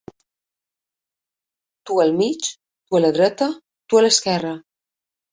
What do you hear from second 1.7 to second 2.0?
Tu